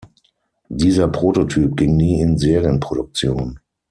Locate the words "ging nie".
1.77-2.21